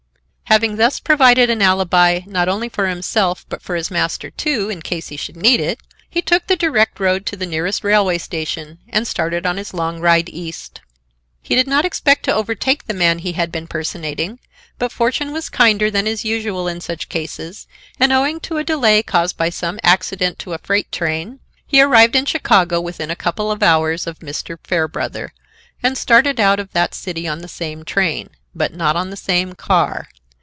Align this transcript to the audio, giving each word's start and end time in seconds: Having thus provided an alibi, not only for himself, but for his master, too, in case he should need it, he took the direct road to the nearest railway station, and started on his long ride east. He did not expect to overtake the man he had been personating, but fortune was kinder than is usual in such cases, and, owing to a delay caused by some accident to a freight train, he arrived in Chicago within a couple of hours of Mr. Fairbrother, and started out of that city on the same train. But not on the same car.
Having 0.51 0.75
thus 0.75 0.99
provided 0.99 1.49
an 1.49 1.61
alibi, 1.61 2.19
not 2.25 2.49
only 2.49 2.67
for 2.67 2.89
himself, 2.89 3.45
but 3.47 3.61
for 3.61 3.73
his 3.77 3.89
master, 3.89 4.29
too, 4.29 4.69
in 4.69 4.81
case 4.81 5.07
he 5.07 5.15
should 5.15 5.37
need 5.37 5.61
it, 5.61 5.79
he 6.09 6.21
took 6.21 6.45
the 6.47 6.57
direct 6.57 6.99
road 6.99 7.25
to 7.27 7.37
the 7.37 7.45
nearest 7.45 7.85
railway 7.85 8.17
station, 8.17 8.77
and 8.89 9.07
started 9.07 9.45
on 9.45 9.55
his 9.55 9.73
long 9.73 10.01
ride 10.01 10.27
east. 10.27 10.81
He 11.41 11.55
did 11.55 11.67
not 11.69 11.85
expect 11.85 12.23
to 12.25 12.33
overtake 12.35 12.85
the 12.85 12.93
man 12.93 13.19
he 13.19 13.31
had 13.31 13.49
been 13.49 13.65
personating, 13.65 14.39
but 14.77 14.91
fortune 14.91 15.31
was 15.31 15.47
kinder 15.47 15.89
than 15.89 16.05
is 16.05 16.25
usual 16.25 16.67
in 16.67 16.81
such 16.81 17.07
cases, 17.07 17.65
and, 17.97 18.11
owing 18.11 18.41
to 18.41 18.57
a 18.57 18.63
delay 18.65 19.01
caused 19.01 19.37
by 19.37 19.49
some 19.49 19.79
accident 19.83 20.37
to 20.39 20.51
a 20.51 20.57
freight 20.57 20.91
train, 20.91 21.39
he 21.65 21.81
arrived 21.81 22.13
in 22.13 22.25
Chicago 22.25 22.81
within 22.81 23.09
a 23.09 23.15
couple 23.15 23.53
of 23.53 23.63
hours 23.63 24.05
of 24.05 24.19
Mr. 24.19 24.57
Fairbrother, 24.65 25.31
and 25.81 25.97
started 25.97 26.41
out 26.41 26.59
of 26.59 26.73
that 26.73 26.93
city 26.93 27.25
on 27.25 27.39
the 27.39 27.47
same 27.47 27.85
train. 27.85 28.29
But 28.53 28.73
not 28.73 28.97
on 28.97 29.11
the 29.11 29.15
same 29.15 29.53
car. 29.53 30.09